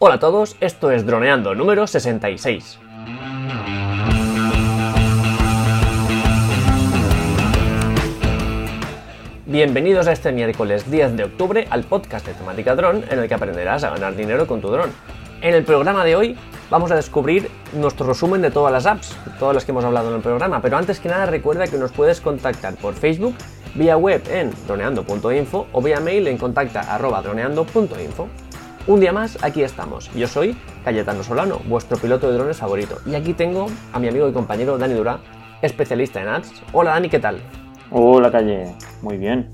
Hola 0.00 0.14
a 0.14 0.18
todos, 0.20 0.54
esto 0.60 0.92
es 0.92 1.04
Droneando 1.04 1.56
número 1.56 1.84
66. 1.88 2.78
Bienvenidos 9.46 10.06
a 10.06 10.12
este 10.12 10.30
miércoles 10.30 10.88
10 10.88 11.16
de 11.16 11.24
octubre 11.24 11.66
al 11.70 11.82
podcast 11.82 12.24
de 12.28 12.34
temática 12.34 12.76
dron 12.76 13.02
en 13.10 13.18
el 13.18 13.26
que 13.26 13.34
aprenderás 13.34 13.82
a 13.82 13.90
ganar 13.90 14.14
dinero 14.14 14.46
con 14.46 14.60
tu 14.60 14.68
dron. 14.68 14.92
En 15.40 15.52
el 15.56 15.64
programa 15.64 16.04
de 16.04 16.14
hoy 16.14 16.38
vamos 16.70 16.92
a 16.92 16.94
descubrir 16.94 17.50
nuestro 17.72 18.06
resumen 18.06 18.40
de 18.40 18.52
todas 18.52 18.72
las 18.72 18.86
apps, 18.86 19.16
todas 19.40 19.56
las 19.56 19.64
que 19.64 19.72
hemos 19.72 19.84
hablado 19.84 20.10
en 20.10 20.14
el 20.14 20.22
programa, 20.22 20.62
pero 20.62 20.76
antes 20.76 21.00
que 21.00 21.08
nada 21.08 21.26
recuerda 21.26 21.66
que 21.66 21.76
nos 21.76 21.90
puedes 21.90 22.20
contactar 22.20 22.76
por 22.76 22.94
Facebook, 22.94 23.34
vía 23.74 23.96
web 23.96 24.22
en 24.30 24.52
droneando.info 24.68 25.66
o 25.72 25.82
vía 25.82 25.98
mail 25.98 26.28
en 26.28 26.38
contacta.droneando.info. 26.38 28.28
Un 28.88 29.00
día 29.00 29.12
más, 29.12 29.44
aquí 29.44 29.62
estamos. 29.62 30.10
Yo 30.14 30.26
soy 30.26 30.56
Cayetano 30.82 31.22
Solano, 31.22 31.58
vuestro 31.68 31.98
piloto 31.98 32.30
de 32.30 32.38
drones 32.38 32.56
favorito. 32.56 32.96
Y 33.04 33.16
aquí 33.16 33.34
tengo 33.34 33.66
a 33.92 33.98
mi 33.98 34.08
amigo 34.08 34.26
y 34.26 34.32
compañero 34.32 34.78
Dani 34.78 34.94
Durá, 34.94 35.20
especialista 35.60 36.22
en 36.22 36.28
ads. 36.28 36.62
Hola 36.72 36.92
Dani, 36.92 37.10
¿qué 37.10 37.18
tal? 37.18 37.38
Hola 37.90 38.32
Calle, 38.32 38.74
muy 39.02 39.18
bien. 39.18 39.52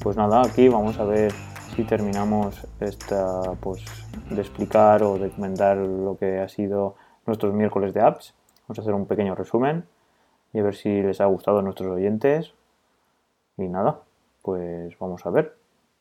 Pues 0.00 0.16
nada, 0.16 0.42
aquí 0.42 0.68
vamos 0.68 0.96
a 1.00 1.04
ver 1.04 1.32
si 1.74 1.82
terminamos 1.82 2.68
esta, 2.78 3.42
pues, 3.60 3.84
de 4.30 4.40
explicar 4.40 5.02
o 5.02 5.18
de 5.18 5.30
comentar 5.30 5.76
lo 5.76 6.16
que 6.16 6.38
ha 6.38 6.48
sido 6.48 6.94
nuestros 7.26 7.52
miércoles 7.52 7.92
de 7.94 8.00
apps. 8.00 8.32
Vamos 8.68 8.78
a 8.78 8.82
hacer 8.82 8.94
un 8.94 9.06
pequeño 9.06 9.34
resumen 9.34 9.86
y 10.52 10.60
a 10.60 10.62
ver 10.62 10.76
si 10.76 11.02
les 11.02 11.20
ha 11.20 11.24
gustado 11.24 11.58
a 11.58 11.62
nuestros 11.62 11.90
oyentes. 11.90 12.52
Y 13.56 13.66
nada, 13.66 14.02
pues 14.40 14.96
vamos 15.00 15.26
a 15.26 15.30
ver 15.30 15.57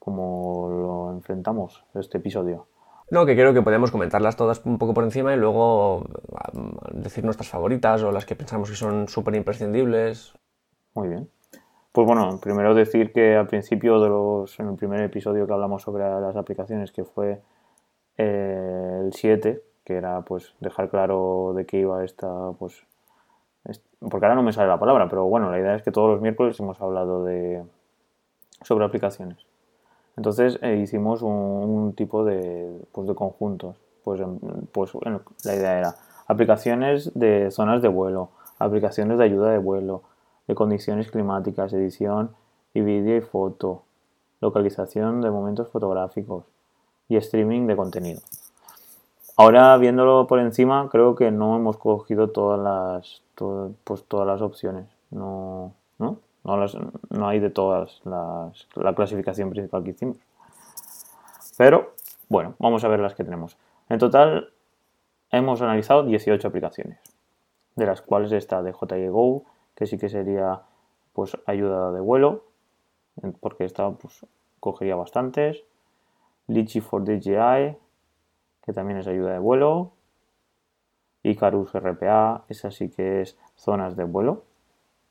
cómo 0.07 0.69
lo 0.69 1.11
enfrentamos 1.11 1.83
este 1.93 2.19
episodio. 2.19 2.67
No, 3.11 3.25
que 3.25 3.35
creo 3.35 3.53
que 3.53 3.61
podemos 3.61 3.91
comentarlas 3.91 4.37
todas 4.37 4.65
un 4.65 4.77
poco 4.77 4.93
por 4.93 5.03
encima 5.03 5.33
y 5.33 5.37
luego 5.37 6.05
decir 6.93 7.25
nuestras 7.25 7.49
favoritas 7.49 8.03
o 8.03 8.11
las 8.13 8.25
que 8.25 8.37
pensamos 8.37 8.69
que 8.69 8.77
son 8.77 9.09
súper 9.09 9.35
imprescindibles. 9.35 10.33
Muy 10.95 11.09
bien. 11.09 11.29
Pues 11.91 12.07
bueno, 12.07 12.39
primero 12.41 12.73
decir 12.73 13.11
que 13.11 13.35
al 13.35 13.47
principio 13.47 13.99
de 13.99 14.07
los, 14.07 14.57
en 14.61 14.69
el 14.69 14.75
primer 14.77 15.01
episodio 15.01 15.45
que 15.45 15.51
hablamos 15.51 15.81
sobre 15.81 16.05
las 16.05 16.37
aplicaciones, 16.37 16.93
que 16.93 17.03
fue 17.03 17.41
eh, 18.17 19.01
el 19.03 19.11
7, 19.11 19.61
que 19.83 19.93
era 19.93 20.21
pues 20.21 20.55
dejar 20.61 20.89
claro 20.89 21.51
de 21.53 21.65
qué 21.65 21.79
iba 21.79 22.05
esta, 22.05 22.53
pues, 22.57 22.81
porque 23.99 24.25
ahora 24.25 24.35
no 24.35 24.43
me 24.43 24.53
sale 24.53 24.69
la 24.69 24.79
palabra, 24.79 25.09
pero 25.09 25.25
bueno, 25.25 25.51
la 25.51 25.59
idea 25.59 25.75
es 25.75 25.83
que 25.83 25.91
todos 25.91 26.09
los 26.09 26.21
miércoles 26.21 26.57
hemos 26.61 26.79
hablado 26.79 27.25
de 27.25 27.61
sobre 28.61 28.85
aplicaciones. 28.85 29.46
Entonces 30.17 30.59
eh, 30.61 30.77
hicimos 30.77 31.21
un, 31.21 31.93
tipo 31.95 32.25
de, 32.25 32.81
pues, 32.91 33.07
de 33.07 33.15
conjuntos. 33.15 33.77
Pues, 34.03 34.21
pues 34.71 34.91
la 35.43 35.55
idea 35.55 35.79
era 35.79 35.95
aplicaciones 36.27 37.11
de 37.13 37.51
zonas 37.51 37.81
de 37.81 37.87
vuelo, 37.87 38.29
aplicaciones 38.57 39.17
de 39.17 39.23
ayuda 39.25 39.51
de 39.51 39.57
vuelo, 39.57 40.01
de 40.47 40.55
condiciones 40.55 41.11
climáticas, 41.11 41.73
edición 41.73 42.31
y 42.73 42.81
vídeo 42.81 43.17
y 43.17 43.21
foto, 43.21 43.83
localización 44.41 45.21
de 45.21 45.29
momentos 45.29 45.69
fotográficos 45.69 46.45
y 47.09 47.17
streaming 47.17 47.67
de 47.67 47.75
contenido. 47.75 48.21
Ahora 49.35 49.77
viéndolo 49.77 50.25
por 50.25 50.39
encima, 50.39 50.89
creo 50.89 51.15
que 51.15 51.29
no 51.31 51.55
hemos 51.55 51.77
cogido 51.77 52.29
todas 52.29 52.59
las, 52.59 53.21
pues 53.83 54.03
todas 54.05 54.25
las 54.25 54.41
opciones. 54.41 54.87
No, 55.11 55.73
¿no? 55.99 56.17
No, 56.47 57.27
hay 57.27 57.39
de 57.39 57.49
todas 57.49 58.01
las, 58.05 58.67
la 58.75 58.95
clasificación 58.95 59.49
principal 59.49 59.83
que 59.83 59.91
hicimos. 59.91 60.17
Pero, 61.57 61.93
bueno, 62.29 62.55
vamos 62.57 62.85
a 62.85 62.87
ver 62.87 63.01
las 63.01 63.15
que 63.15 63.25
tenemos. 63.25 63.57
En 63.89 63.99
total, 63.99 64.53
hemos 65.29 65.61
analizado 65.61 66.03
18 66.03 66.47
aplicaciones, 66.47 66.99
de 67.75 67.85
las 67.85 68.01
cuales 68.01 68.31
está 68.31 68.61
DJI 68.61 69.09
Go, 69.09 69.43
que 69.75 69.87
sí 69.87 69.97
que 69.97 70.07
sería 70.07 70.61
pues 71.11 71.37
ayuda 71.45 71.91
de 71.91 71.99
vuelo, 71.99 72.45
porque 73.41 73.65
esta 73.65 73.89
pues, 73.91 74.25
cogería 74.59 74.95
bastantes. 74.95 75.63
Litchi 76.47 76.79
for 76.79 77.03
DJI, 77.03 77.75
que 78.63 78.73
también 78.73 78.99
es 78.99 79.07
ayuda 79.07 79.33
de 79.33 79.39
vuelo. 79.39 79.91
Icarus 81.23 81.73
RPA, 81.73 82.45
esa 82.47 82.71
sí 82.71 82.89
que 82.89 83.21
es 83.21 83.37
zonas 83.55 83.97
de 83.97 84.05
vuelo. 84.05 84.43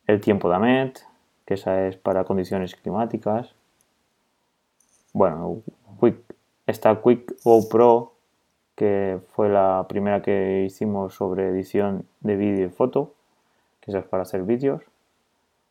El 0.07 0.21
tiempo 0.21 0.49
de 0.49 0.55
AMET, 0.55 1.01
que 1.47 1.55
esa 1.55 1.87
es 1.87 1.97
para 1.97 2.25
condiciones 2.25 2.75
climáticas. 2.75 3.55
Bueno, 5.13 5.63
Quick, 6.01 6.19
está 6.67 7.01
Quick 7.01 7.37
GoPro, 7.45 8.13
que 8.75 9.21
fue 9.29 9.49
la 9.49 9.87
primera 9.89 10.21
que 10.21 10.65
hicimos 10.67 11.15
sobre 11.15 11.49
edición 11.49 12.05
de 12.21 12.37
vídeo 12.37 12.67
y 12.67 12.69
foto, 12.69 13.15
que 13.81 13.93
esa 13.93 14.01
es 14.01 14.05
para 14.05 14.25
hacer 14.25 14.43
vídeos. 14.43 14.83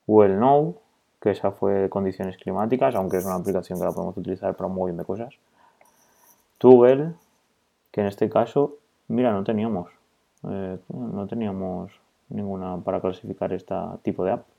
Well 0.07 0.37
Know, 0.37 0.79
que 1.21 1.31
esa 1.31 1.51
fue 1.51 1.89
condiciones 1.89 2.37
climáticas, 2.37 2.95
aunque 2.95 3.17
es 3.17 3.25
una 3.25 3.35
aplicación 3.35 3.77
que 3.77 3.85
la 3.85 3.91
podemos 3.91 4.17
utilizar 4.17 4.55
para 4.55 4.67
un 4.67 4.75
montón 4.75 4.97
de 4.97 5.05
cosas. 5.05 5.35
Toggle, 6.57 7.13
que 7.91 8.01
en 8.01 8.07
este 8.07 8.29
caso, 8.29 8.77
mira, 9.07 9.31
no 9.31 9.43
teníamos, 9.43 9.89
eh, 10.49 10.77
no 10.89 11.27
teníamos 11.27 11.91
ninguna 12.29 12.77
para 12.77 13.01
clasificar 13.01 13.53
este 13.53 13.75
tipo 14.03 14.23
de 14.23 14.31
app. 14.31 14.54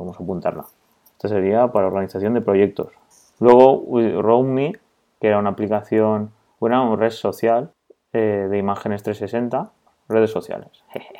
Vamos 0.00 0.18
a 0.18 0.22
apuntarla. 0.22 0.64
Esta 1.12 1.28
sería 1.28 1.68
para 1.68 1.86
organización 1.86 2.32
de 2.32 2.40
proyectos. 2.40 2.94
Luego, 3.38 3.84
RoamMe, 4.22 4.78
que 5.20 5.26
era 5.26 5.38
una 5.38 5.50
aplicación, 5.50 6.32
una 6.58 6.96
red 6.96 7.10
social 7.10 7.72
eh, 8.14 8.48
de 8.50 8.56
imágenes 8.56 9.02
360, 9.02 9.70
redes 10.08 10.30
sociales. 10.30 10.82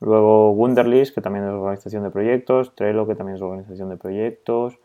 Luego 0.00 0.50
Wunderlist, 0.50 1.14
que 1.14 1.20
también 1.20 1.44
es 1.44 1.52
organización 1.52 2.02
de 2.02 2.10
proyectos, 2.10 2.74
Trello, 2.74 3.06
que 3.06 3.14
también 3.14 3.36
es 3.36 3.42
organización 3.42 3.88
de 3.88 3.96
proyectos, 3.96 4.80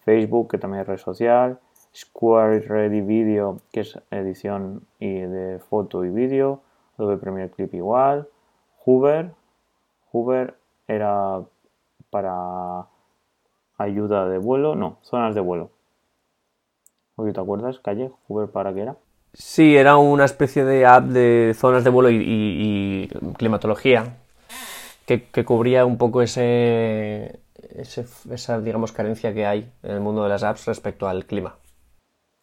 Facebook, 0.00 0.50
que 0.50 0.56
también 0.56 0.80
es 0.80 0.86
red 0.86 0.96
social, 0.96 1.60
Square 1.94 2.60
Ready 2.60 3.02
Video, 3.02 3.58
que 3.70 3.80
es 3.80 3.98
edición 4.10 4.86
y 4.98 5.20
de 5.20 5.58
foto 5.58 6.06
y 6.06 6.08
vídeo, 6.08 6.62
Adobe 6.96 7.18
Premiere 7.18 7.50
Clip 7.50 7.74
igual, 7.74 8.28
Hoover, 8.86 9.32
Hoover 10.10 10.54
era 10.88 11.42
para 12.12 12.88
ayuda 13.78 14.28
de 14.28 14.36
vuelo, 14.36 14.76
no, 14.76 14.98
zonas 15.02 15.34
de 15.34 15.40
vuelo. 15.40 15.70
¿Te 17.16 17.40
acuerdas, 17.40 17.78
Calle? 17.78 18.10
Uber 18.28 18.48
para 18.48 18.74
qué 18.74 18.82
era? 18.82 18.96
Sí, 19.32 19.76
era 19.76 19.96
una 19.96 20.26
especie 20.26 20.64
de 20.64 20.84
app 20.84 21.04
de 21.04 21.54
zonas 21.56 21.84
de 21.84 21.90
vuelo 21.90 22.10
y, 22.10 23.08
climatología 23.38 24.16
que, 25.06 25.44
cubría 25.44 25.86
un 25.86 25.96
poco 25.96 26.20
ese, 26.20 27.40
esa, 27.74 28.60
digamos, 28.60 28.92
carencia 28.92 29.32
que 29.32 29.46
hay 29.46 29.70
en 29.82 29.92
el 29.92 30.00
mundo 30.00 30.22
de 30.22 30.28
las 30.28 30.42
apps 30.42 30.66
respecto 30.66 31.08
al 31.08 31.24
clima. 31.24 31.54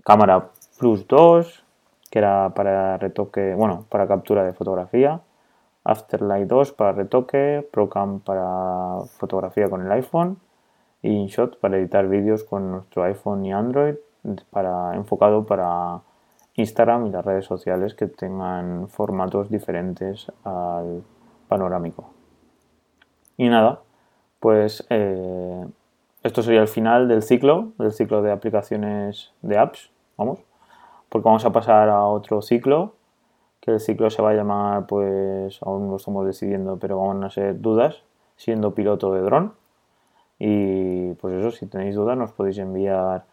Cámara 0.04 0.50
Plus 0.80 1.08
2, 1.08 1.64
que 2.10 2.20
era 2.20 2.50
para 2.56 2.98
retoque, 2.98 3.54
bueno, 3.54 3.86
para 3.90 4.08
captura 4.08 4.44
de 4.44 4.54
fotografía. 4.54 5.22
Afterlight 5.84 6.48
2 6.48 6.74
para 6.74 6.92
retoque, 6.92 7.68
Procam 7.72 8.20
para 8.20 9.06
fotografía 9.18 9.70
con 9.70 9.86
el 9.86 9.92
iPhone 9.92 10.38
y 11.02 11.10
InShot 11.10 11.60
para 11.60 11.78
editar 11.78 12.08
vídeos 12.08 12.44
con 12.44 12.72
nuestro 12.72 13.04
iPhone 13.04 13.46
y 13.46 13.54
Android 13.54 13.96
para, 14.52 14.96
enfocado 14.96 15.46
para 15.46 16.02
Instagram 16.56 17.08
y 17.08 17.12
las 17.12 17.26
redes 17.26 17.46
sociales 17.46 17.94
que 17.94 18.08
tengan 18.08 18.90
formatos 18.90 19.50
diferentes 19.50 20.32
al 20.44 21.04
panorámico. 21.48 22.10
Y 23.38 23.48
nada, 23.48 23.80
pues 24.40 24.86
eh, 24.90 25.66
esto 26.24 26.44
sería 26.44 26.62
el 26.62 26.68
final 26.68 27.08
del 27.08 27.24
ciclo, 27.24 27.72
del 27.78 27.94
ciclo 27.94 28.22
de 28.22 28.32
aplicaciones 28.32 29.32
de 29.42 29.58
apps, 29.58 29.92
vamos, 30.18 30.40
porque 31.08 31.26
vamos 31.26 31.46
a 31.46 31.52
pasar 31.52 31.90
a 31.90 32.06
otro 32.06 32.42
ciclo 32.42 32.96
el 33.74 33.80
ciclo 33.80 34.10
se 34.10 34.22
va 34.22 34.32
a 34.32 34.34
llamar, 34.34 34.86
pues 34.88 35.60
aún 35.62 35.90
lo 35.90 35.98
estamos 35.98 36.26
decidiendo, 36.26 36.78
pero 36.78 37.00
van 37.00 37.24
a 37.24 37.30
ser 37.30 37.60
dudas, 37.62 38.04
siendo 38.36 38.74
piloto 38.74 39.14
de 39.14 39.22
dron. 39.22 39.54
Y 40.40 41.14
pues 41.16 41.36
eso, 41.36 41.52
si 41.52 41.66
tenéis 41.66 41.96
dudas 41.96 42.18
nos 42.18 42.32
podéis 42.32 42.58
enviar 42.60 43.26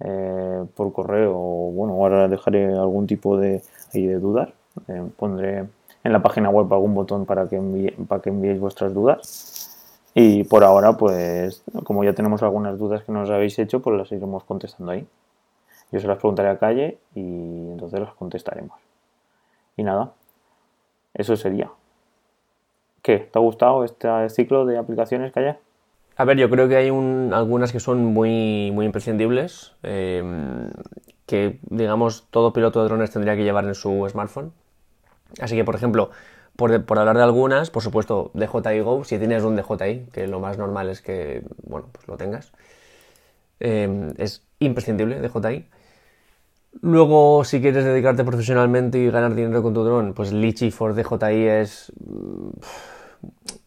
eh, 0.00 0.64
por 0.76 0.92
correo 0.92 1.32
o 1.34 1.70
bueno, 1.72 1.94
ahora 1.94 2.28
dejaré 2.28 2.72
algún 2.74 3.06
tipo 3.06 3.36
de, 3.36 3.62
de 3.92 4.18
dudas. 4.18 4.50
Eh, 4.88 5.08
pondré 5.16 5.66
en 6.04 6.12
la 6.12 6.22
página 6.22 6.50
web 6.50 6.72
algún 6.72 6.94
botón 6.94 7.26
para 7.26 7.48
que, 7.48 7.58
para 8.08 8.22
que 8.22 8.30
enviéis 8.30 8.60
vuestras 8.60 8.92
dudas. 8.94 9.70
Y 10.14 10.44
por 10.44 10.62
ahora, 10.62 10.96
pues 10.96 11.64
como 11.82 12.04
ya 12.04 12.12
tenemos 12.12 12.42
algunas 12.42 12.78
dudas 12.78 13.02
que 13.02 13.12
nos 13.12 13.30
habéis 13.30 13.58
hecho, 13.58 13.80
pues 13.80 13.96
las 13.96 14.12
iremos 14.12 14.44
contestando 14.44 14.92
ahí. 14.92 15.06
Yo 15.90 16.00
se 16.00 16.06
las 16.06 16.18
preguntaré 16.18 16.50
a 16.50 16.58
calle 16.58 16.98
y 17.14 17.20
entonces 17.72 18.00
las 18.00 18.14
contestaremos. 18.14 18.78
Y 19.76 19.82
nada, 19.82 20.12
eso 21.14 21.36
sería. 21.36 21.70
¿Qué? 23.02 23.18
¿Te 23.18 23.38
ha 23.38 23.42
gustado 23.42 23.84
este 23.84 24.08
ciclo 24.30 24.64
de 24.64 24.78
aplicaciones 24.78 25.32
que 25.32 25.40
hay? 25.40 25.56
A 26.16 26.24
ver, 26.24 26.38
yo 26.38 26.48
creo 26.48 26.68
que 26.68 26.76
hay 26.76 26.88
algunas 26.88 27.72
que 27.72 27.80
son 27.80 28.04
muy, 28.04 28.70
muy 28.72 28.86
imprescindibles. 28.86 29.72
Em, 29.82 30.70
que, 31.26 31.58
digamos, 31.62 32.26
todo 32.30 32.52
piloto 32.52 32.80
de 32.80 32.86
drones 32.86 33.10
tendría 33.10 33.36
que 33.36 33.44
llevar 33.44 33.64
en 33.64 33.74
su 33.74 34.06
smartphone. 34.08 34.52
Así 35.40 35.56
que, 35.56 35.64
por 35.64 35.74
ejemplo, 35.74 36.10
por, 36.56 36.72
hablar 36.72 37.16
de 37.16 37.22
algunas, 37.22 37.70
por 37.70 37.82
supuesto, 37.82 38.30
DJI 38.34 38.80
Go, 38.80 39.04
si 39.04 39.18
tienes 39.18 39.42
un 39.42 39.56
DJI, 39.56 40.06
que 40.12 40.28
lo 40.28 40.40
más 40.40 40.58
normal 40.58 40.88
es 40.88 41.02
que, 41.02 41.42
bueno, 41.64 41.88
pues 41.92 42.06
lo 42.06 42.16
tengas, 42.16 42.52
eh, 43.60 44.12
es 44.18 44.42
imprescindible 44.60 45.20
DJI. 45.20 45.66
Luego, 46.80 47.44
si 47.44 47.60
quieres 47.60 47.84
dedicarte 47.84 48.24
profesionalmente 48.24 48.98
y 48.98 49.10
ganar 49.10 49.34
dinero 49.34 49.62
con 49.62 49.74
tu 49.74 49.84
dron, 49.84 50.12
pues 50.12 50.32
Litchi 50.32 50.70
for 50.70 50.94
DJI 50.94 51.46
es 51.46 51.92
mm, 52.04 52.48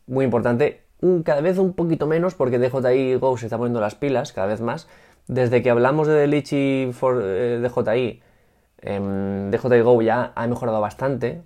muy 0.07 0.25
importante. 0.25 0.83
Cada 1.24 1.42
vez 1.42 1.57
un 1.57 1.74
poquito 1.74 2.07
menos 2.07 2.36
porque 2.36 2.59
DJI 2.59 3.15
Go 3.15 3.38
se 3.38 3.45
está 3.45 3.57
poniendo 3.57 3.80
las 3.80 3.95
pilas 3.95 4.33
cada 4.33 4.48
vez 4.48 4.62
más. 4.62 4.88
Desde 5.27 5.62
que 5.62 5.69
hablamos 5.69 6.07
de 6.07 6.27
Litchi 6.27 6.92
for 6.94 7.21
eh, 7.24 7.59
DJI, 7.62 8.21
em, 8.81 9.51
DJI 9.51 9.81
Go 9.81 10.01
ya 10.01 10.31
ha 10.36 10.48
mejorado 10.48 10.81
bastante. 10.81 11.42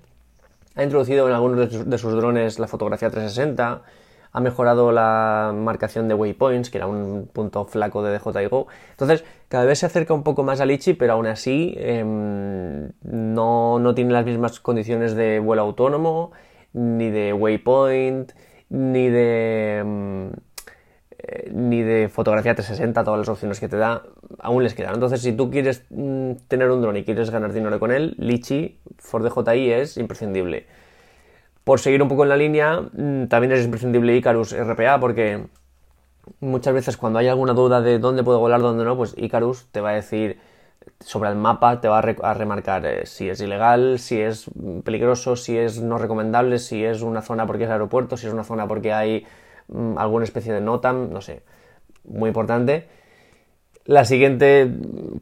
Ha 0.75 0.83
introducido 0.83 1.27
en 1.27 1.33
algunos 1.33 1.89
de 1.89 1.97
sus 1.97 2.13
drones 2.13 2.59
la 2.59 2.67
fotografía 2.67 3.09
360 3.09 3.81
ha 4.33 4.39
mejorado 4.39 4.91
la 4.91 5.53
marcación 5.55 6.07
de 6.07 6.13
waypoints, 6.13 6.69
que 6.69 6.77
era 6.77 6.87
un 6.87 7.29
punto 7.31 7.65
flaco 7.65 8.01
de 8.03 8.17
DJI 8.17 8.45
Go. 8.47 8.67
Entonces, 8.91 9.23
cada 9.49 9.65
vez 9.65 9.79
se 9.79 9.85
acerca 9.85 10.13
un 10.13 10.23
poco 10.23 10.43
más 10.43 10.61
a 10.61 10.65
Litchi, 10.65 10.93
pero 10.93 11.13
aún 11.13 11.27
así 11.27 11.73
em, 11.77 12.91
no, 13.03 13.93
tiene 13.95 14.13
las 14.13 14.25
mismas 14.25 14.59
condiciones 14.59 15.15
de 15.15 15.39
vuelo 15.39 15.63
autónomo, 15.63 16.31
ni 16.73 17.09
de 17.09 17.33
waypoint, 17.33 18.31
ni 18.69 19.09
de... 19.09 19.77
Em, 19.79 20.31
eh, 21.23 21.51
ni 21.53 21.83
de 21.83 22.09
fotografía 22.09 22.55
360, 22.55 23.03
todas 23.03 23.19
las 23.19 23.29
opciones 23.29 23.59
que 23.59 23.67
te 23.67 23.77
da, 23.77 24.03
aún 24.39 24.63
les 24.63 24.73
quedan. 24.73 24.95
Entonces, 24.95 25.21
si 25.21 25.33
tú 25.33 25.51
quieres 25.51 25.85
mm, 25.91 26.31
tener 26.47 26.71
un 26.71 26.81
drone 26.81 26.99
y 26.99 27.03
quieres 27.03 27.29
ganar 27.29 27.53
dinero 27.53 27.79
con 27.79 27.91
él, 27.91 28.15
Litchi 28.17 28.79
for 28.97 29.21
DJI 29.21 29.71
es 29.71 29.97
imprescindible. 29.97 30.65
Por 31.63 31.79
seguir 31.79 32.01
un 32.01 32.09
poco 32.09 32.23
en 32.23 32.29
la 32.29 32.37
línea, 32.37 32.81
mm, 32.81 33.27
también 33.27 33.51
es 33.51 33.63
imprescindible 33.63 34.15
Icarus 34.15 34.53
RPA 34.53 34.99
porque 34.99 35.45
muchas 36.39 36.73
veces 36.73 36.97
cuando 36.97 37.19
hay 37.19 37.27
alguna 37.27 37.53
duda 37.53 37.81
de 37.81 37.99
dónde 37.99 38.23
puedo 38.23 38.39
volar, 38.39 38.61
dónde 38.61 38.83
no, 38.83 38.97
pues 38.97 39.13
Icarus 39.17 39.67
te 39.71 39.81
va 39.81 39.91
a 39.91 39.93
decir 39.93 40.39
sobre 40.99 41.29
el 41.29 41.35
mapa, 41.35 41.81
te 41.81 41.87
va 41.87 41.99
a, 41.99 42.33
remarcar 42.33 42.85
eh, 42.85 43.05
si 43.05 43.29
es 43.29 43.41
ilegal, 43.41 43.99
si 43.99 44.19
es 44.19 44.49
peligroso, 44.83 45.35
si 45.35 45.57
es 45.57 45.81
no 45.81 45.97
recomendable, 45.97 46.59
si 46.59 46.83
es 46.83 47.01
una 47.01 47.21
zona 47.21 47.45
porque 47.45 47.65
es 47.65 47.69
aeropuerto, 47.69 48.17
si 48.17 48.27
es 48.27 48.33
una 48.33 48.43
zona 48.43 48.67
porque 48.67 48.93
hay 48.93 49.25
mm, 49.67 49.97
alguna 49.97 50.23
especie 50.23 50.53
de 50.53 50.61
NOTAM, 50.61 51.11
no 51.11 51.21
sé. 51.21 51.43
Muy 52.03 52.29
importante. 52.29 52.87
La 53.85 54.05
siguiente, 54.05 54.71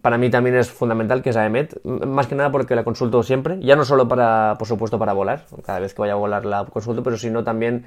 para 0.01 0.17
mí 0.17 0.29
también 0.29 0.57
es 0.57 0.69
fundamental, 0.69 1.21
que 1.21 1.29
es 1.29 1.38
AEMET, 1.38 1.81
más 1.85 2.27
que 2.27 2.35
nada 2.35 2.51
porque 2.51 2.75
la 2.75 2.83
consulto 2.83 3.23
siempre, 3.23 3.57
ya 3.61 3.77
no 3.77 3.85
solo 3.85 4.09
para, 4.09 4.56
por 4.59 4.67
supuesto, 4.67 5.00
para 5.00 5.13
volar, 5.13 5.45
cada 5.65 5.79
vez 5.79 5.94
que 5.94 6.01
vaya 6.01 6.13
a 6.13 6.17
volar 6.17 6.45
la 6.45 6.65
consulto, 6.65 7.01
pero 7.01 7.17
sino 7.17 7.45
también 7.45 7.85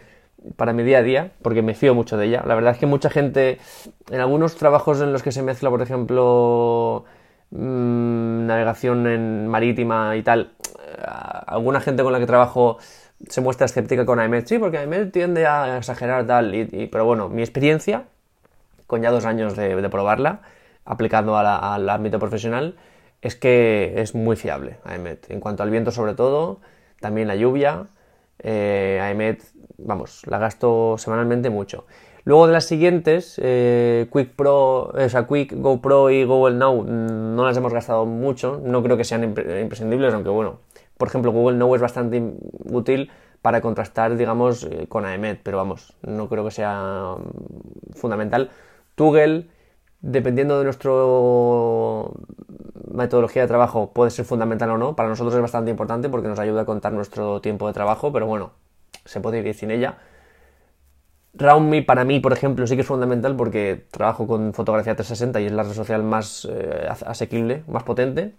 para 0.56 0.72
mi 0.72 0.82
día 0.82 0.98
a 0.98 1.02
día, 1.02 1.32
porque 1.42 1.60
me 1.60 1.74
fío 1.74 1.94
mucho 1.94 2.16
de 2.16 2.26
ella. 2.26 2.42
La 2.46 2.54
verdad 2.54 2.72
es 2.72 2.78
que 2.78 2.86
mucha 2.86 3.10
gente, 3.10 3.58
en 4.10 4.20
algunos 4.20 4.56
trabajos 4.56 5.02
en 5.02 5.12
los 5.12 5.22
que 5.22 5.30
se 5.30 5.42
mezcla, 5.42 5.69
por 5.69 5.82
ejemplo, 5.82 7.04
mm, 7.50 8.46
navegación 8.46 9.06
en 9.06 9.48
marítima 9.48 10.16
y 10.16 10.22
tal, 10.22 10.52
alguna 11.46 11.80
gente 11.80 12.02
con 12.02 12.12
la 12.14 12.19
que 12.19 12.26
trabajo 12.26 12.78
se 13.28 13.40
muestra 13.42 13.66
escéptica 13.66 14.06
con 14.06 14.19
AEMET, 14.19 14.46
sí, 14.46 14.58
porque 14.58 14.78
AEMET 14.78 15.12
tiende 15.12 15.46
a 15.46 15.76
exagerar 15.76 16.26
tal, 16.26 16.54
y, 16.54 16.88
pero 16.90 17.04
bueno, 17.04 17.28
mi 17.28 17.42
experiencia, 17.42 18.04
con 18.86 19.02
ya 19.02 19.10
dos 19.10 19.26
años 19.26 19.54
de 19.54 19.88
probarla, 19.90 20.40
aplicando 20.84 21.37
al 21.37 21.88
ámbito 21.88 22.19
profesional, 22.19 22.76
es 23.20 23.37
que 23.37 23.94
es 23.96 24.14
muy 24.14 24.37
fiable 24.37 24.79
AEMET. 24.84 25.31
En 25.31 25.40
cuanto 25.40 25.62
al 25.62 25.70
viento 25.70 25.90
sobre 25.93 26.14
todo, 26.14 26.61
también 27.00 27.29
la 27.29 27.37
lluvia, 27.37 27.87
eh, 28.40 28.99
AEMET, 29.00 29.43
vamos, 29.79 30.23
la 30.26 30.38
gasto 30.38 30.96
semanalmente 30.99 31.49
mucho. 31.49 31.87
Luego 32.25 32.46
de 32.46 32.52
las 32.52 32.67
siguientes, 32.67 33.40
eh, 33.43 34.08
Quick 34.12 34.34
Pro, 34.37 34.90
o 34.90 35.08
sea, 35.08 35.26
Quick, 35.26 35.55
GoPro 35.56 36.11
y 36.11 36.25
Google 36.25 36.56
Now 36.56 36.82
mm, 36.82 37.34
no 37.34 37.44
las 37.44 37.56
hemos 37.56 37.73
gastado 37.73 38.06
mucho, 38.06 38.61
no 38.64 38.82
creo 38.82 38.96
que 38.96 39.05
sean 39.05 39.25
imprescindibles, 39.25 40.14
aunque 40.14 40.31
bueno, 40.31 40.61
por 40.96 41.08
ejemplo, 41.08 41.32
Google 41.32 41.56
Now 41.58 41.75
es 41.75 41.81
bastante 41.81 42.23
útil 42.70 43.11
para 43.40 43.61
contrastar, 43.61 44.17
digamos, 44.17 44.64
eh, 44.64 44.87
con 44.88 45.05
AEMET, 45.05 45.40
pero 45.43 45.56
vamos, 45.56 45.96
no 46.02 46.29
creo 46.29 46.44
que 46.44 46.52
sea 46.52 47.17
mm, 47.19 47.94
fundamental. 47.94 48.50
Toggle 48.94 49.46
dependiendo 50.02 50.58
de 50.58 50.64
nuestra 50.64 50.90
metodología 52.93 53.43
de 53.43 53.49
trabajo, 53.49 53.93
puede 53.93 54.10
ser 54.10 54.25
fundamental 54.25 54.70
o 54.70 54.78
no. 54.78 54.96
Para 54.96 55.08
nosotros 55.08 55.34
es 55.34 55.40
bastante 55.40 55.70
importante 55.70 56.08
porque 56.08 56.28
nos 56.28 56.38
ayuda 56.38 56.62
a 56.62 56.64
contar 56.64 56.93
nuestro 56.93 57.40
tiempo 57.40 57.66
de 57.69 57.72
trabajo, 57.72 58.12
pero 58.12 58.26
bueno, 58.26 58.52
se 59.04 59.20
puede 59.20 59.38
ir 59.38 59.54
sin 59.54 59.70
ella. 59.70 59.99
RoundMe 61.34 61.82
para 61.82 62.04
mí, 62.04 62.20
por 62.20 62.32
ejemplo, 62.32 62.66
sí 62.66 62.75
que 62.75 62.82
es 62.82 62.87
fundamental 62.87 63.37
porque 63.37 63.87
trabajo 63.90 64.26
con 64.26 64.52
fotografía 64.52 64.94
360 64.94 65.40
y 65.40 65.46
es 65.46 65.52
la 65.52 65.62
red 65.62 65.72
social 65.72 66.02
más 66.02 66.46
eh, 66.50 66.88
asequible, 67.06 67.64
más 67.69 67.84
potente. 67.84 68.34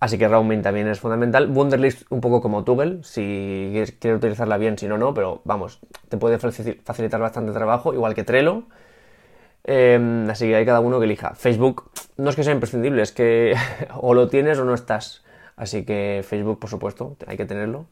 Así 0.00 0.18
que 0.18 0.28
RoundMe 0.28 0.58
también 0.58 0.88
es 0.88 1.00
fundamental. 1.00 1.50
Wunderlist 1.50 2.10
un 2.10 2.20
poco 2.20 2.40
como 2.40 2.64
Toggle, 2.64 3.00
si 3.04 3.68
quieres 3.72 4.16
utilizarla 4.16 4.58
bien, 4.58 4.76
si 4.76 4.88
no, 4.88 4.98
no, 4.98 5.14
pero 5.14 5.40
vamos, 5.44 5.80
te 6.08 6.16
puede 6.16 6.38
facilitar 6.38 7.20
bastante 7.20 7.52
trabajo, 7.52 7.94
igual 7.94 8.14
que 8.14 8.24
Trello. 8.24 8.64
Em, 9.64 10.28
así 10.30 10.46
que 10.46 10.56
hay 10.56 10.64
cada 10.64 10.80
uno 10.80 10.98
que 10.98 11.04
elija. 11.04 11.34
Facebook 11.34 11.90
no 12.16 12.30
es 12.30 12.36
que 12.36 12.44
sea 12.44 12.52
imprescindible, 12.52 13.02
es 13.02 13.12
que 13.12 13.54
o 14.00 14.14
lo 14.14 14.28
tienes 14.28 14.58
o 14.58 14.64
no 14.64 14.74
estás. 14.74 15.24
Así 15.56 15.84
que 15.84 16.24
Facebook, 16.26 16.58
por 16.58 16.70
supuesto, 16.70 17.16
hay 17.26 17.36
que 17.36 17.44
tenerlo. 17.44 17.86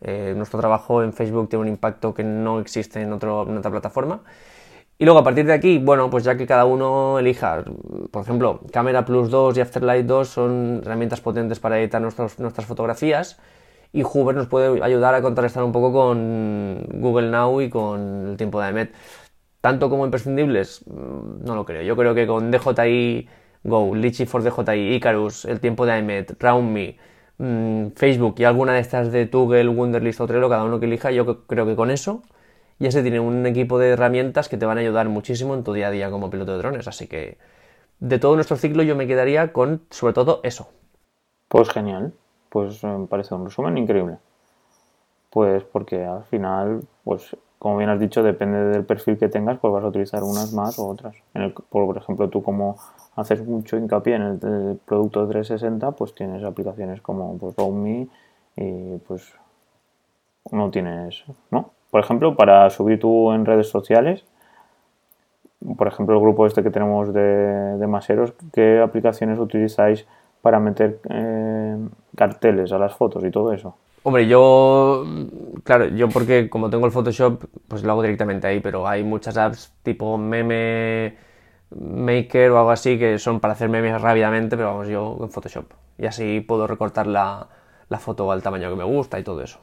Eh, 0.00 0.34
nuestro 0.36 0.58
trabajo 0.60 1.02
en 1.02 1.12
Facebook 1.12 1.48
tiene 1.48 1.62
un 1.62 1.68
impacto 1.68 2.12
que 2.12 2.24
no 2.24 2.58
existe 2.60 3.00
en, 3.00 3.12
otra 3.12 3.70
plataforma. 3.70 4.22
Y 4.98 5.04
luego 5.04 5.20
a 5.20 5.24
partir 5.24 5.46
de 5.46 5.52
aquí, 5.52 5.78
bueno, 5.78 6.10
pues 6.10 6.24
ya 6.24 6.36
que 6.36 6.46
cada 6.46 6.64
uno 6.64 7.18
elija, 7.18 7.64
por 8.10 8.22
ejemplo, 8.22 8.60
Camera 8.72 9.04
Plus 9.04 9.30
2 9.30 9.56
y 9.56 9.60
Afterlight 9.60 10.06
2 10.06 10.28
son 10.28 10.80
herramientas 10.84 11.20
potentes 11.20 11.58
para 11.58 11.80
editar 11.80 12.00
nuestras 12.00 12.66
fotografías 12.66 13.38
y 13.94 14.02
Hoover 14.02 14.34
nos 14.34 14.48
puede 14.48 14.82
ayudar 14.82 15.14
a 15.14 15.22
contrarrestar 15.22 15.62
un 15.62 15.72
poco 15.72 15.92
con 15.92 16.84
Google 16.94 17.30
Now 17.30 17.60
y 17.60 17.70
con 17.70 18.28
el 18.30 18.36
tiempo 18.36 18.60
de 18.60 18.70
IMET 18.70 18.92
tanto 19.64 19.88
como 19.88 20.04
imprescindibles, 20.04 20.84
mm, 20.86 21.42
no 21.46 21.54
lo 21.54 21.64
creo. 21.64 21.80
Yo 21.80 21.96
creo 21.96 22.14
que 22.14 22.26
con 22.26 22.50
DJI 22.50 23.26
Go, 23.62 23.94
Litchi 23.94 24.26
for 24.26 24.42
DJI, 24.42 24.96
Icarus, 24.96 25.46
el 25.46 25.58
tiempo 25.58 25.86
de 25.86 26.00
iMet, 26.00 26.36
RoundMe, 26.38 26.98
mm, 27.38 27.86
Facebook 27.96 28.34
y 28.36 28.44
alguna 28.44 28.74
de 28.74 28.80
estas 28.80 29.10
de 29.10 29.24
Google, 29.24 29.68
Wunderlist 29.68 30.20
o 30.20 30.26
Trello, 30.26 30.50
cada 30.50 30.64
uno 30.64 30.80
que 30.80 30.84
elija, 30.84 31.12
yo 31.12 31.46
creo 31.46 31.64
que 31.64 31.76
con 31.76 31.90
eso 31.90 32.20
ya 32.78 32.90
se 32.90 33.00
tiene 33.00 33.20
un 33.20 33.46
equipo 33.46 33.78
de 33.78 33.92
herramientas 33.92 34.50
que 34.50 34.58
te 34.58 34.66
van 34.66 34.76
a 34.76 34.82
ayudar 34.82 35.08
muchísimo 35.08 35.54
en 35.54 35.64
tu 35.64 35.72
día 35.72 35.88
a 35.88 35.90
día 35.90 36.10
como 36.10 36.28
piloto 36.28 36.52
de 36.52 36.58
drones. 36.58 36.86
Así 36.86 37.06
que 37.06 37.38
de 38.00 38.18
todo 38.18 38.34
nuestro 38.34 38.58
ciclo 38.58 38.82
yo 38.82 38.96
me 38.96 39.06
quedaría 39.06 39.54
con 39.54 39.80
sobre 39.88 40.12
todo 40.12 40.40
eso. 40.42 40.68
Pues 41.48 41.70
genial, 41.70 42.12
pues 42.50 42.84
me 42.84 43.06
parece 43.06 43.34
un 43.34 43.46
resumen 43.46 43.78
increíble. 43.78 44.18
Pues 45.30 45.64
porque 45.64 46.04
al 46.04 46.24
final, 46.24 46.82
pues 47.02 47.34
como 47.64 47.78
bien 47.78 47.88
has 47.88 47.98
dicho, 47.98 48.22
depende 48.22 48.58
del 48.58 48.84
perfil 48.84 49.16
que 49.16 49.30
tengas, 49.30 49.58
pues 49.58 49.72
vas 49.72 49.82
a 49.82 49.86
utilizar 49.86 50.22
unas 50.22 50.52
más 50.52 50.78
o 50.78 50.86
otras. 50.86 51.16
por, 51.70 51.96
ejemplo, 51.96 52.28
tú 52.28 52.42
como 52.42 52.76
haces 53.16 53.42
mucho 53.42 53.78
hincapié 53.78 54.16
en 54.16 54.22
el, 54.22 54.78
producto 54.84 55.26
360, 55.26 55.92
pues 55.92 56.14
tienes 56.14 56.44
aplicaciones 56.44 57.00
como 57.00 57.38
pues, 57.38 57.54
y 58.56 58.98
pues 59.08 59.32
no 60.52 60.70
tienes, 60.70 61.24
¿no? 61.50 61.70
Por 61.90 62.00
ejemplo, 62.02 62.36
para 62.36 62.68
subir 62.68 63.00
tú 63.00 63.32
en 63.32 63.46
redes 63.46 63.70
sociales, 63.70 64.26
por 65.78 65.88
ejemplo, 65.88 66.16
el 66.16 66.20
grupo 66.20 66.44
este 66.44 66.62
que 66.62 66.68
tenemos 66.68 67.14
de, 67.14 67.78
de 67.78 67.86
maseros, 67.86 68.34
¿qué 68.52 68.82
aplicaciones 68.82 69.38
utilizáis 69.38 70.06
para 70.42 70.60
meter 70.60 71.00
eh, 71.08 71.78
carteles 72.14 72.72
a 72.72 72.78
las 72.78 72.94
fotos 72.94 73.24
y 73.24 73.30
todo 73.30 73.54
eso? 73.54 73.74
Hombre, 74.06 74.26
yo, 74.26 75.02
claro, 75.62 75.86
yo 75.86 76.10
porque 76.10 76.50
como 76.50 76.68
tengo 76.68 76.84
el 76.84 76.92
Photoshop, 76.92 77.42
pues 77.66 77.82
lo 77.82 77.92
hago 77.92 78.02
directamente 78.02 78.46
ahí, 78.46 78.60
pero 78.60 78.86
hay 78.86 79.02
muchas 79.02 79.38
apps 79.38 79.72
tipo 79.82 80.18
Meme 80.18 81.16
Maker 81.70 82.50
o 82.50 82.58
algo 82.58 82.70
así 82.70 82.98
que 82.98 83.18
son 83.18 83.40
para 83.40 83.54
hacer 83.54 83.70
memes 83.70 83.98
rápidamente, 83.98 84.58
pero 84.58 84.68
vamos, 84.68 84.88
yo 84.88 85.16
en 85.22 85.30
Photoshop. 85.30 85.72
Y 85.96 86.04
así 86.04 86.42
puedo 86.42 86.66
recortar 86.66 87.06
la, 87.06 87.48
foto 87.98 88.30
al 88.30 88.42
tamaño 88.42 88.68
que 88.68 88.76
me 88.76 88.84
gusta 88.84 89.18
y 89.18 89.22
todo 89.22 89.40
eso. 89.40 89.60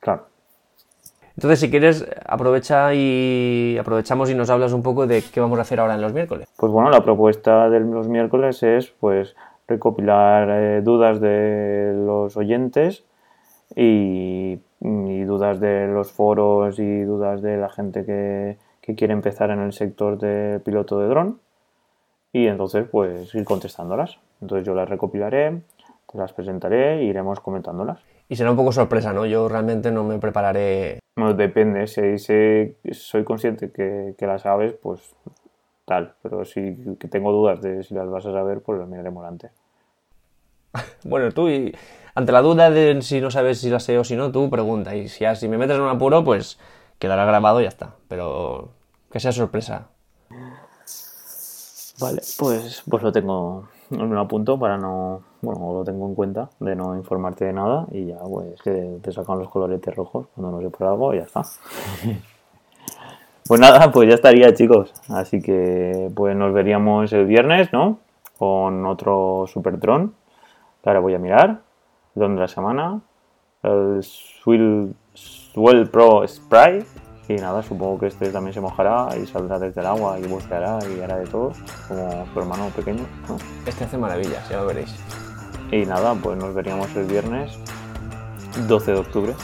Claro. 0.00 0.26
Entonces, 1.36 1.60
si 1.60 1.70
quieres, 1.70 2.04
aprovecha 2.26 2.92
y 2.92 3.78
aprovechamos 3.78 4.30
y 4.30 4.34
nos 4.34 4.50
hablas 4.50 4.72
un 4.72 4.82
poco 4.82 5.06
de 5.06 5.22
qué 5.22 5.38
vamos 5.38 5.60
a 5.60 5.62
hacer 5.62 5.78
ahora 5.78 5.94
en 5.94 6.00
los 6.00 6.12
miércoles. 6.12 6.48
Pues 6.56 6.72
bueno, 6.72 6.90
la 6.90 7.04
propuesta 7.04 7.70
de 7.70 7.78
los 7.78 8.08
miércoles 8.08 8.64
es 8.64 8.88
pues 8.98 9.36
recopilar 9.68 10.48
eh, 10.50 10.80
dudas 10.82 11.20
de 11.20 11.92
los 11.94 12.36
oyentes 12.36 13.04
y, 13.76 14.58
dudas 14.80 15.60
de 15.60 15.86
los 15.88 16.12
foros 16.12 16.78
y 16.78 17.02
dudas 17.02 17.42
de 17.42 17.56
la 17.56 17.68
gente 17.68 18.04
que, 18.04 18.56
quiere 18.94 19.12
empezar 19.12 19.50
en 19.50 19.58
el 19.58 19.72
sector 19.72 20.16
de 20.16 20.60
piloto 20.60 21.00
de 21.00 21.08
dron 21.08 21.40
y 22.32 22.46
entonces 22.46 22.86
pues 22.88 23.34
ir 23.34 23.44
contestándolas. 23.44 24.20
Entonces 24.40 24.64
yo 24.64 24.74
las 24.74 24.88
recopilaré, 24.88 25.62
te 26.10 26.18
las 26.18 26.32
presentaré 26.32 27.00
e 27.00 27.02
iremos 27.02 27.40
comentándolas. 27.40 27.98
Y 28.28 28.36
será 28.36 28.52
un 28.52 28.56
poco 28.56 28.70
sorpresa, 28.70 29.12
¿no? 29.12 29.26
Yo 29.26 29.48
realmente 29.48 29.90
no 29.90 30.04
me 30.04 30.18
prepararé. 30.18 31.00
Bueno, 31.16 31.34
depende, 31.34 31.88
si, 31.88 32.16
soy 32.92 33.24
consciente 33.24 33.72
que, 33.72 34.14
que 34.16 34.26
las 34.26 34.42
sabes, 34.42 34.74
pues 34.74 35.00
tal, 35.84 36.14
pero 36.22 36.44
si 36.44 36.72
tengo 37.10 37.32
dudas 37.32 37.60
de 37.60 37.82
si 37.82 37.92
las 37.92 38.08
vas 38.08 38.26
a 38.26 38.32
saber, 38.32 38.60
pues 38.60 38.78
las 38.78 38.88
miraremos 38.88 39.26
antes. 39.26 39.50
Bueno, 41.04 41.30
tú 41.32 41.48
y 41.48 41.74
ante 42.14 42.32
la 42.32 42.40
duda 42.40 42.70
de 42.70 43.02
si 43.02 43.20
no 43.20 43.30
sabes 43.30 43.60
si 43.60 43.68
las 43.68 43.84
sé 43.84 43.98
o 43.98 44.04
si 44.04 44.16
no, 44.16 44.32
tú 44.32 44.48
pregunta. 44.48 44.96
Y 44.96 45.08
si, 45.08 45.24
si 45.36 45.48
me 45.48 45.58
metes 45.58 45.76
en 45.76 45.82
un 45.82 45.90
apuro, 45.90 46.24
pues 46.24 46.58
quedará 46.98 47.26
grabado 47.26 47.60
y 47.60 47.64
ya 47.64 47.68
está. 47.68 47.94
Pero 48.08 48.70
que 49.12 49.20
sea 49.20 49.32
sorpresa. 49.32 49.88
Vale, 52.00 52.22
pues, 52.38 52.82
pues 52.88 53.02
lo 53.02 53.12
tengo 53.12 53.68
en 53.90 54.00
un 54.00 54.18
apunto 54.18 54.58
para 54.58 54.76
no. 54.76 55.22
Bueno, 55.42 55.74
lo 55.74 55.84
tengo 55.84 56.06
en 56.06 56.14
cuenta 56.14 56.50
de 56.58 56.74
no 56.74 56.96
informarte 56.96 57.44
de 57.44 57.52
nada 57.52 57.86
y 57.92 58.06
ya, 58.06 58.18
pues, 58.18 58.60
que 58.62 58.98
te 59.02 59.12
sacan 59.12 59.38
los 59.38 59.48
coloretes 59.48 59.94
rojos 59.94 60.26
cuando 60.34 60.56
no 60.56 60.62
sé 60.62 60.70
por 60.70 60.86
algo 60.86 61.14
y 61.14 61.18
ya 61.18 61.24
está. 61.24 61.42
pues 63.46 63.60
nada, 63.60 63.92
pues 63.92 64.08
ya 64.08 64.14
estaría, 64.14 64.52
chicos. 64.54 64.92
Así 65.08 65.40
que, 65.40 66.10
pues 66.14 66.34
nos 66.34 66.52
veríamos 66.52 67.12
el 67.12 67.26
viernes, 67.26 67.72
¿no? 67.72 67.98
Con 68.38 68.84
otro 68.86 69.44
Super 69.46 69.78
Tron. 69.78 70.14
Ahora 70.86 71.00
voy 71.00 71.14
a 71.14 71.18
mirar. 71.18 71.60
Don 72.14 72.34
de 72.34 72.40
la 72.40 72.48
semana. 72.48 73.02
El 73.62 74.02
Swell 74.02 74.94
Pro 75.90 76.26
Spray 76.26 76.86
y 77.28 77.34
nada, 77.34 77.60
supongo 77.62 77.98
que 77.98 78.06
este 78.06 78.30
también 78.30 78.54
se 78.54 78.60
mojará 78.60 79.08
y 79.20 79.26
saldrá 79.26 79.58
desde 79.58 79.80
el 79.80 79.86
agua 79.88 80.18
y 80.20 80.26
buscará 80.28 80.78
y 80.88 81.00
hará 81.00 81.16
de 81.16 81.26
todo, 81.26 81.52
como 81.88 82.24
su 82.32 82.38
hermano 82.38 82.68
pequeño. 82.68 83.04
Este 83.66 83.84
hace 83.84 83.98
maravillas, 83.98 84.48
ya 84.48 84.58
lo 84.60 84.66
veréis. 84.66 84.94
Y 85.72 85.84
nada, 85.86 86.14
pues 86.14 86.38
nos 86.38 86.54
veríamos 86.54 86.94
el 86.94 87.06
viernes 87.06 87.58
12 88.68 88.92
de 88.92 88.98
octubre. 88.98 89.34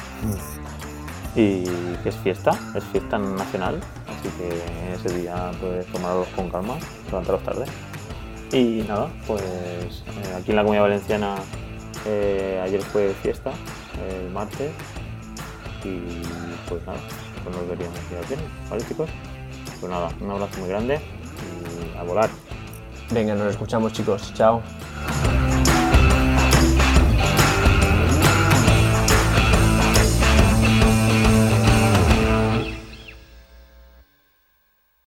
Y 1.34 1.64
es 2.04 2.14
fiesta, 2.22 2.52
es 2.76 2.84
fiesta 2.84 3.18
nacional, 3.18 3.80
así 4.06 4.28
que 4.38 4.92
ese 4.92 5.18
día 5.20 5.50
pues 5.60 5.84
tomarlos 5.86 6.28
con 6.36 6.50
calma, 6.50 6.76
levantaros 7.06 7.42
tarde. 7.42 7.64
Y 8.52 8.84
nada, 8.86 9.08
pues 9.26 9.42
eh, 9.42 10.34
aquí 10.36 10.50
en 10.50 10.56
la 10.56 10.62
Comunidad 10.62 10.84
Valenciana 10.84 11.36
eh, 12.04 12.60
ayer 12.62 12.82
fue 12.82 13.14
fiesta, 13.22 13.50
el 14.10 14.30
martes, 14.30 14.70
y 15.84 15.98
pues 16.68 16.84
nada, 16.84 16.98
pues 17.42 17.56
nos 17.56 17.66
veríamos 17.66 17.98
ya 18.10 18.28
viernes, 18.28 18.50
¿vale 18.68 18.84
chicos? 18.86 19.08
Pues 19.80 19.90
nada, 19.90 20.10
un 20.20 20.30
abrazo 20.30 20.60
muy 20.60 20.68
grande 20.68 21.00
y 21.00 21.98
a 21.98 22.02
volar. 22.02 22.28
Venga, 23.10 23.34
nos 23.34 23.52
escuchamos 23.52 23.94
chicos, 23.94 24.32
chao. 24.34 24.62